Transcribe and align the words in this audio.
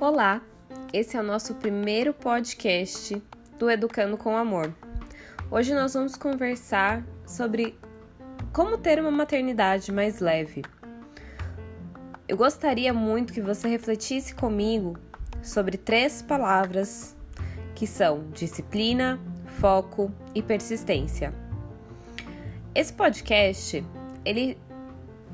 Olá, 0.00 0.40
esse 0.94 1.14
é 1.14 1.20
o 1.20 1.22
nosso 1.22 1.56
primeiro 1.56 2.14
podcast 2.14 3.22
do 3.58 3.68
Educando 3.68 4.16
com 4.16 4.34
Amor. 4.34 4.74
Hoje 5.50 5.74
nós 5.74 5.92
vamos 5.92 6.16
conversar 6.16 7.04
sobre 7.26 7.78
como 8.50 8.78
ter 8.78 8.98
uma 8.98 9.10
maternidade 9.10 9.92
mais 9.92 10.18
leve. 10.18 10.62
Eu 12.26 12.34
gostaria 12.38 12.94
muito 12.94 13.34
que 13.34 13.42
você 13.42 13.68
refletisse 13.68 14.34
comigo 14.34 14.96
sobre 15.42 15.76
três 15.76 16.22
palavras 16.22 17.14
que 17.74 17.86
são 17.86 18.24
disciplina, 18.32 19.20
foco 19.60 20.10
e 20.34 20.42
persistência. 20.42 21.34
Esse 22.74 22.94
podcast, 22.94 23.84
ele 24.24 24.56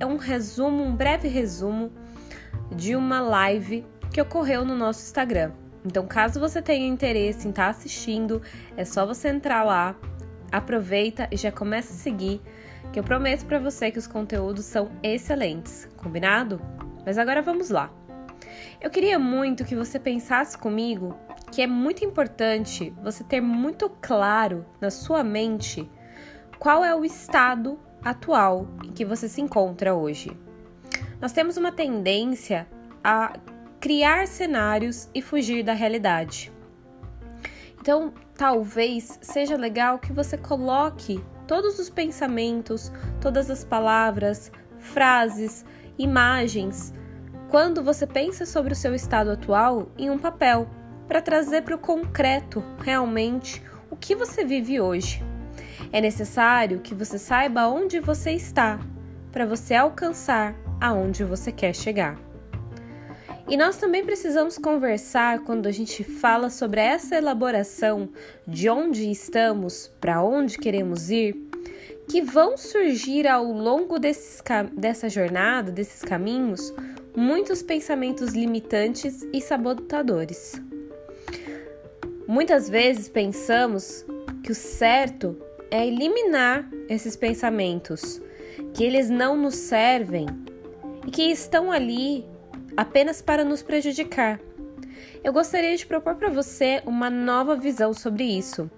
é 0.00 0.06
um 0.06 0.16
resumo, 0.16 0.82
um 0.82 0.96
breve 0.96 1.28
resumo 1.28 1.92
de 2.74 2.96
uma 2.96 3.20
live 3.20 3.84
que 4.14 4.22
ocorreu 4.22 4.64
no 4.64 4.76
nosso 4.76 5.02
Instagram. 5.02 5.50
Então, 5.84 6.06
caso 6.06 6.38
você 6.38 6.62
tenha 6.62 6.86
interesse 6.86 7.48
em 7.48 7.50
estar 7.50 7.64
tá 7.64 7.70
assistindo, 7.70 8.40
é 8.76 8.84
só 8.84 9.04
você 9.04 9.26
entrar 9.26 9.64
lá, 9.64 9.96
aproveita 10.52 11.26
e 11.32 11.36
já 11.36 11.50
começa 11.50 11.92
a 11.92 11.96
seguir, 11.96 12.40
que 12.92 13.00
eu 13.00 13.02
prometo 13.02 13.44
para 13.44 13.58
você 13.58 13.90
que 13.90 13.98
os 13.98 14.06
conteúdos 14.06 14.66
são 14.66 14.88
excelentes, 15.02 15.88
combinado? 15.96 16.62
Mas 17.04 17.18
agora 17.18 17.42
vamos 17.42 17.70
lá. 17.70 17.90
Eu 18.80 18.88
queria 18.88 19.18
muito 19.18 19.64
que 19.64 19.74
você 19.74 19.98
pensasse 19.98 20.56
comigo 20.56 21.18
que 21.50 21.60
é 21.60 21.66
muito 21.66 22.04
importante 22.04 22.94
você 23.02 23.24
ter 23.24 23.40
muito 23.40 23.90
claro 24.00 24.64
na 24.80 24.92
sua 24.92 25.24
mente 25.24 25.90
qual 26.56 26.84
é 26.84 26.94
o 26.94 27.04
estado 27.04 27.80
atual 28.00 28.68
em 28.84 28.92
que 28.92 29.04
você 29.04 29.28
se 29.28 29.40
encontra 29.40 29.92
hoje. 29.92 30.30
Nós 31.20 31.32
temos 31.32 31.56
uma 31.56 31.72
tendência 31.72 32.68
a 33.02 33.32
criar 33.84 34.26
cenários 34.26 35.10
e 35.14 35.20
fugir 35.20 35.62
da 35.62 35.74
realidade. 35.74 36.50
Então, 37.78 38.14
talvez 38.34 39.18
seja 39.20 39.58
legal 39.58 39.98
que 39.98 40.10
você 40.10 40.38
coloque 40.38 41.22
todos 41.46 41.78
os 41.78 41.90
pensamentos, 41.90 42.90
todas 43.20 43.50
as 43.50 43.62
palavras, 43.62 44.50
frases, 44.78 45.66
imagens, 45.98 46.94
quando 47.50 47.82
você 47.82 48.06
pensa 48.06 48.46
sobre 48.46 48.72
o 48.72 48.76
seu 48.76 48.94
estado 48.94 49.32
atual, 49.32 49.90
em 49.98 50.08
um 50.08 50.18
papel, 50.18 50.66
para 51.06 51.20
trazer 51.20 51.60
para 51.60 51.76
o 51.76 51.78
concreto 51.78 52.64
realmente 52.78 53.62
o 53.90 53.96
que 53.96 54.16
você 54.16 54.46
vive 54.46 54.80
hoje. 54.80 55.22
É 55.92 56.00
necessário 56.00 56.80
que 56.80 56.94
você 56.94 57.18
saiba 57.18 57.68
onde 57.68 58.00
você 58.00 58.32
está 58.32 58.80
para 59.30 59.44
você 59.44 59.74
alcançar 59.74 60.54
aonde 60.80 61.22
você 61.22 61.52
quer 61.52 61.74
chegar. 61.74 62.33
E 63.46 63.58
nós 63.58 63.76
também 63.76 64.02
precisamos 64.04 64.56
conversar 64.56 65.40
quando 65.40 65.66
a 65.66 65.70
gente 65.70 66.02
fala 66.02 66.48
sobre 66.48 66.80
essa 66.80 67.16
elaboração 67.16 68.08
de 68.46 68.70
onde 68.70 69.10
estamos, 69.10 69.92
para 70.00 70.22
onde 70.22 70.56
queremos 70.56 71.10
ir, 71.10 71.36
que 72.08 72.22
vão 72.22 72.56
surgir 72.56 73.26
ao 73.26 73.44
longo 73.44 73.98
desses, 73.98 74.42
dessa 74.72 75.10
jornada, 75.10 75.70
desses 75.70 76.00
caminhos, 76.02 76.72
muitos 77.14 77.62
pensamentos 77.62 78.32
limitantes 78.32 79.26
e 79.30 79.42
sabotadores. 79.42 80.60
Muitas 82.26 82.68
vezes 82.68 83.10
pensamos 83.10 84.06
que 84.42 84.52
o 84.52 84.54
certo 84.54 85.36
é 85.70 85.86
eliminar 85.86 86.66
esses 86.88 87.14
pensamentos, 87.14 88.22
que 88.72 88.84
eles 88.84 89.10
não 89.10 89.36
nos 89.36 89.54
servem 89.54 90.26
e 91.06 91.10
que 91.10 91.30
estão 91.30 91.70
ali 91.70 92.24
apenas 92.76 93.22
para 93.22 93.44
nos 93.44 93.62
prejudicar. 93.62 94.40
Eu 95.22 95.32
gostaria 95.32 95.76
de 95.76 95.86
propor 95.86 96.16
para 96.16 96.28
você 96.28 96.82
uma 96.84 97.08
nova 97.08 97.56
visão 97.56 97.92
sobre 97.92 98.24
isso, 98.24 98.70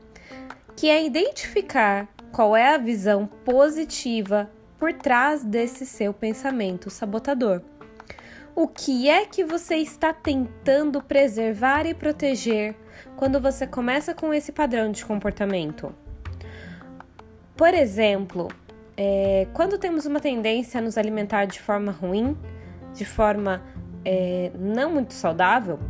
que 0.77 0.89
é 0.89 1.05
identificar 1.05 2.09
qual 2.33 2.57
é 2.57 2.75
a 2.75 2.79
visão 2.79 3.27
positiva 3.27 4.51
por 4.79 4.93
trás 4.93 5.43
desse 5.43 5.87
seu 5.87 6.13
pensamento 6.13 6.91
sabotador. 6.91 7.63
O 8.55 8.69
que 8.69 9.09
é 9.09 9.27
que 9.27 9.45
você 9.45 9.77
está 9.77 10.13
tentando 10.13 11.03
preservar 11.03 11.87
e 11.87 11.95
proteger 11.95 12.75
quando 13.17 13.41
você 13.41 13.67
começa 13.67 14.15
com 14.15 14.33
esse 14.33 14.53
padrão 14.53 14.91
de 14.91 15.05
comportamento? 15.05 15.95
Por 17.57 17.73
exemplo, 17.75 18.49
é, 18.97 19.47
quando 19.53 19.79
temos 19.79 20.07
uma 20.07 20.21
tendência 20.21 20.79
a 20.79 20.83
nos 20.83 20.97
alimentar 20.97 21.47
de 21.47 21.61
forma 21.61 21.93
ruim, 21.93 22.37
de 22.95 23.05
forma 23.05 23.63
é, 24.07 24.53
não 24.57 24.93
muito 24.93 25.13
saudável, 25.13 25.81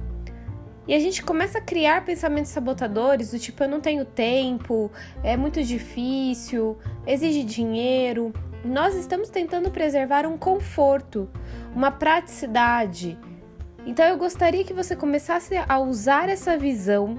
e 0.88 0.94
a 0.94 0.98
gente 0.98 1.22
começa 1.22 1.58
a 1.58 1.60
criar 1.60 2.04
pensamentos 2.04 2.50
sabotadores 2.50 3.30
do 3.32 3.38
tipo: 3.38 3.62
eu 3.62 3.68
não 3.68 3.80
tenho 3.80 4.04
tempo, 4.04 4.90
é 5.22 5.36
muito 5.36 5.62
difícil, 5.62 6.78
exige 7.06 7.42
dinheiro. 7.42 8.32
Nós 8.64 8.94
estamos 8.94 9.28
tentando 9.28 9.70
preservar 9.70 10.26
um 10.26 10.38
conforto, 10.38 11.28
uma 11.74 11.90
praticidade. 11.90 13.18
Então 13.84 14.04
eu 14.04 14.16
gostaria 14.16 14.64
que 14.64 14.72
você 14.72 14.96
começasse 14.96 15.54
a 15.56 15.78
usar 15.78 16.28
essa 16.28 16.56
visão 16.56 17.16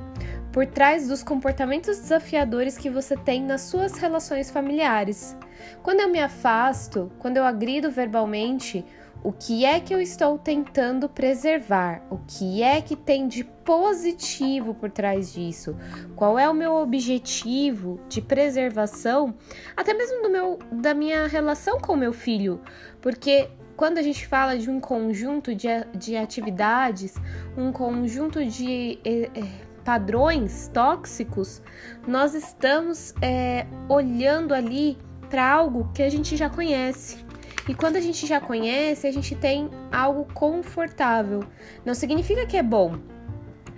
por 0.58 0.66
trás 0.66 1.08
dos 1.08 1.22
comportamentos 1.22 2.00
desafiadores 2.00 2.80
que 2.80 2.90
você 2.90 3.16
tem 3.16 3.44
nas 3.44 3.62
suas 3.62 3.92
relações 4.00 4.50
familiares. 4.50 5.38
Quando 5.84 6.00
eu 6.00 6.10
me 6.10 6.20
afasto, 6.20 7.12
quando 7.20 7.38
eu 7.38 7.44
agrido 7.44 7.92
verbalmente, 7.92 8.84
o 9.24 9.32
que 9.32 9.64
é 9.64 9.80
que 9.80 9.94
eu 9.94 10.02
estou 10.02 10.36
tentando 10.40 11.08
preservar? 11.08 12.02
O 12.10 12.18
que 12.28 12.64
é 12.64 12.82
que 12.82 12.96
tem 12.96 13.28
de 13.28 13.44
positivo 13.44 14.74
por 14.74 14.90
trás 14.90 15.32
disso? 15.32 15.78
Qual 16.16 16.40
é 16.40 16.50
o 16.50 16.56
meu 16.56 16.74
objetivo 16.74 18.00
de 18.10 18.20
preservação, 18.20 19.36
até 19.76 19.94
mesmo 19.94 20.24
do 20.24 20.30
meu, 20.32 20.58
da 20.72 20.92
minha 20.92 21.28
relação 21.28 21.80
com 21.80 21.94
o 21.94 21.98
meu 21.98 22.14
filho? 22.14 22.60
Porque 23.00 23.48
quando 23.76 24.00
a 24.00 24.02
gente 24.02 24.26
fala 24.26 24.58
de 24.58 24.72
um 24.72 24.80
conjunto 24.80 25.54
de, 25.54 25.68
de 25.96 26.18
atividades, 26.18 27.14
um 27.56 27.72
conjunto 27.72 28.44
de 28.44 28.98
é, 29.06 29.30
é, 29.40 29.68
padrões 29.88 30.70
tóxicos, 30.74 31.62
nós 32.06 32.34
estamos 32.34 33.14
é, 33.22 33.66
olhando 33.88 34.54
ali 34.54 34.98
para 35.30 35.50
algo 35.50 35.90
que 35.94 36.04
a 36.04 36.10
gente 36.10 36.36
já 36.36 36.50
conhece. 36.50 37.26
E 37.70 37.74
quando 37.74 37.96
a 37.96 38.02
gente 38.02 38.28
já 38.28 38.42
conhece, 38.42 39.08
a 39.08 39.12
gente 39.14 39.34
tem 39.34 39.70
algo 39.90 40.28
confortável. 40.34 41.42
Não 41.86 41.94
significa 41.94 42.46
que 42.46 42.58
é 42.58 42.64
bom, 42.64 42.98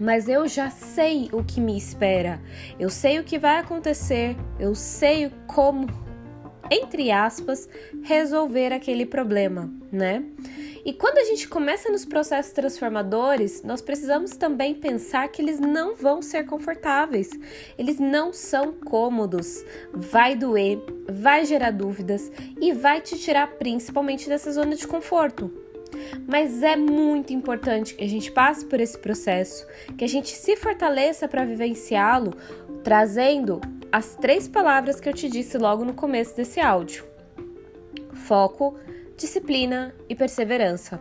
mas 0.01 0.27
eu 0.27 0.47
já 0.47 0.71
sei 0.71 1.29
o 1.31 1.43
que 1.43 1.61
me 1.61 1.77
espera. 1.77 2.41
Eu 2.79 2.89
sei 2.89 3.19
o 3.19 3.23
que 3.23 3.37
vai 3.37 3.59
acontecer, 3.59 4.35
eu 4.59 4.73
sei 4.73 5.31
como 5.45 5.85
entre 6.71 7.11
aspas, 7.11 7.67
resolver 8.03 8.73
aquele 8.73 9.05
problema, 9.05 9.71
né? 9.91 10.23
E 10.85 10.93
quando 10.93 11.17
a 11.17 11.23
gente 11.23 11.47
começa 11.47 11.91
nos 11.91 12.05
processos 12.05 12.53
transformadores, 12.53 13.63
nós 13.63 13.81
precisamos 13.81 14.31
também 14.31 14.73
pensar 14.73 15.27
que 15.27 15.41
eles 15.41 15.59
não 15.59 15.93
vão 15.93 16.21
ser 16.21 16.45
confortáveis, 16.45 17.29
eles 17.77 17.99
não 17.99 18.31
são 18.31 18.71
cômodos, 18.71 19.63
vai 19.93 20.35
doer, 20.35 20.79
vai 21.07 21.45
gerar 21.45 21.71
dúvidas 21.71 22.31
e 22.61 22.71
vai 22.71 23.01
te 23.01 23.19
tirar 23.19 23.47
principalmente 23.57 24.29
dessa 24.29 24.51
zona 24.51 24.75
de 24.75 24.87
conforto. 24.87 25.51
Mas 26.27 26.63
é 26.63 26.75
muito 26.75 27.33
importante 27.33 27.95
que 27.95 28.03
a 28.03 28.09
gente 28.09 28.31
passe 28.31 28.65
por 28.65 28.79
esse 28.79 28.97
processo, 28.97 29.65
que 29.97 30.05
a 30.05 30.09
gente 30.09 30.29
se 30.29 30.55
fortaleça 30.55 31.27
para 31.27 31.43
vivenciá-lo, 31.43 32.33
trazendo 32.83 33.59
as 33.91 34.15
três 34.15 34.47
palavras 34.47 34.99
que 34.99 35.09
eu 35.09 35.13
te 35.13 35.29
disse 35.29 35.57
logo 35.57 35.83
no 35.83 35.93
começo 35.93 36.35
desse 36.35 36.59
áudio: 36.59 37.05
foco, 38.13 38.77
disciplina 39.17 39.93
e 40.07 40.15
perseverança. 40.15 40.99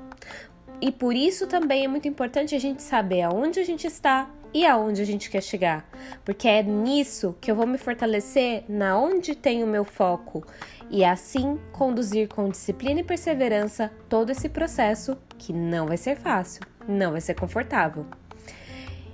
E 0.80 0.92
por 0.92 1.14
isso 1.14 1.46
também 1.46 1.84
é 1.84 1.88
muito 1.88 2.06
importante 2.06 2.54
a 2.54 2.58
gente 2.58 2.82
saber 2.82 3.22
aonde 3.22 3.58
a 3.58 3.64
gente 3.64 3.86
está 3.86 4.30
e 4.54 4.64
aonde 4.64 5.02
a 5.02 5.04
gente 5.04 5.28
quer 5.28 5.42
chegar, 5.42 5.86
porque 6.24 6.48
é 6.48 6.62
nisso 6.62 7.36
que 7.40 7.50
eu 7.50 7.54
vou 7.54 7.66
me 7.66 7.76
fortalecer 7.76 8.64
na 8.68 8.98
onde 8.98 9.34
tem 9.34 9.62
o 9.62 9.66
meu 9.66 9.84
foco 9.84 10.46
e 10.88 11.04
assim 11.04 11.58
conduzir 11.72 12.28
com 12.28 12.48
disciplina 12.48 13.00
e 13.00 13.04
perseverança 13.04 13.92
todo 14.08 14.30
esse 14.30 14.48
processo 14.48 15.18
que 15.36 15.52
não 15.52 15.86
vai 15.86 15.98
ser 15.98 16.16
fácil, 16.16 16.62
não 16.88 17.12
vai 17.12 17.20
ser 17.20 17.34
confortável. 17.34 18.06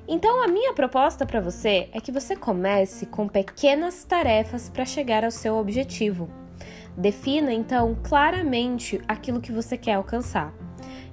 Então, 0.06 0.43
a 0.43 0.49
minha 0.49 0.75
proposta 0.75 1.25
para 1.25 1.41
você 1.41 1.89
é 1.93 2.01
que 2.01 2.12
você 2.12 2.37
comece 2.37 3.06
com 3.06 3.27
pequenas 3.27 4.05
tarefas 4.05 4.69
para 4.69 4.85
chegar 4.85 5.25
ao 5.25 5.31
seu 5.31 5.56
objetivo. 5.56 6.29
Defina 6.97 7.53
então 7.53 7.97
claramente 8.03 9.01
aquilo 9.09 9.41
que 9.41 9.51
você 9.51 9.77
quer 9.77 9.95
alcançar. 9.95 10.53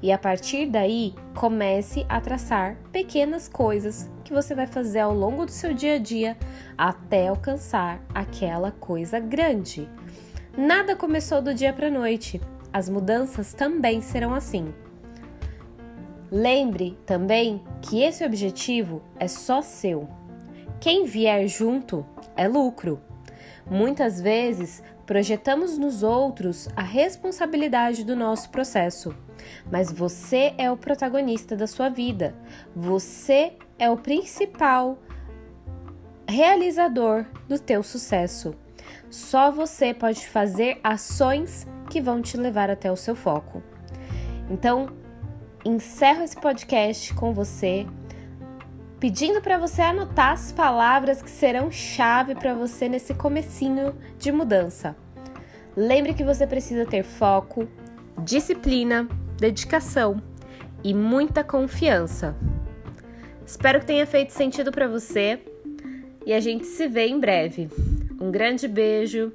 E 0.01 0.11
a 0.11 0.17
partir 0.17 0.65
daí, 0.67 1.13
comece 1.35 2.05
a 2.09 2.19
traçar 2.19 2.75
pequenas 2.91 3.47
coisas 3.47 4.09
que 4.23 4.33
você 4.33 4.53
vai 4.53 4.67
fazer 4.67 4.99
ao 4.99 5.13
longo 5.13 5.45
do 5.45 5.51
seu 5.51 5.73
dia 5.73 5.95
a 5.95 5.97
dia 5.97 6.37
até 6.77 7.27
alcançar 7.27 8.01
aquela 8.13 8.71
coisa 8.71 9.19
grande. 9.19 9.87
Nada 10.57 10.95
começou 10.95 11.41
do 11.41 11.53
dia 11.53 11.71
para 11.71 11.89
noite. 11.89 12.41
As 12.73 12.89
mudanças 12.89 13.53
também 13.53 14.01
serão 14.01 14.33
assim. 14.33 14.73
Lembre 16.31 16.97
também 17.05 17.61
que 17.81 18.01
esse 18.01 18.23
objetivo 18.23 19.01
é 19.19 19.27
só 19.27 19.61
seu. 19.61 20.07
Quem 20.79 21.03
vier 21.03 21.45
junto 21.45 22.05
é 22.37 22.47
lucro. 22.47 23.01
Muitas 23.69 24.21
vezes 24.21 24.81
projetamos 25.05 25.77
nos 25.77 26.03
outros 26.03 26.69
a 26.73 26.81
responsabilidade 26.81 28.05
do 28.05 28.15
nosso 28.15 28.49
processo, 28.49 29.13
mas 29.69 29.91
você 29.91 30.53
é 30.57 30.71
o 30.71 30.77
protagonista 30.77 31.53
da 31.53 31.67
sua 31.67 31.89
vida. 31.89 32.33
Você 32.73 33.51
é 33.77 33.89
o 33.89 33.97
principal 33.97 34.97
realizador 36.29 37.25
do 37.49 37.59
teu 37.59 37.83
sucesso. 37.83 38.55
Só 39.09 39.51
você 39.51 39.93
pode 39.93 40.25
fazer 40.29 40.79
ações 40.81 41.67
que 41.89 41.99
vão 41.99 42.21
te 42.21 42.37
levar 42.37 42.69
até 42.69 42.89
o 42.89 42.95
seu 42.95 43.15
foco. 43.15 43.61
Então, 44.49 45.00
encerro 45.63 46.23
esse 46.23 46.35
podcast 46.35 47.13
com 47.13 47.33
você 47.33 47.85
pedindo 49.01 49.41
para 49.41 49.57
você 49.57 49.81
anotar 49.81 50.33
as 50.33 50.51
palavras 50.51 51.23
que 51.23 51.29
serão 51.29 51.71
chave 51.71 52.35
para 52.35 52.53
você 52.53 52.87
nesse 52.87 53.15
comecinho 53.15 53.95
de 54.19 54.31
mudança. 54.31 54.95
Lembre 55.75 56.13
que 56.13 56.23
você 56.23 56.45
precisa 56.45 56.85
ter 56.85 57.01
foco, 57.01 57.67
disciplina, 58.19 59.07
dedicação 59.39 60.21
e 60.83 60.93
muita 60.93 61.43
confiança. 61.43 62.35
Espero 63.43 63.79
que 63.79 63.87
tenha 63.87 64.05
feito 64.05 64.33
sentido 64.33 64.71
para 64.71 64.87
você 64.87 65.41
e 66.23 66.31
a 66.31 66.39
gente 66.39 66.67
se 66.67 66.87
vê 66.87 67.07
em 67.07 67.19
breve. 67.19 67.69
Um 68.21 68.29
grande 68.29 68.67
beijo 68.67 69.33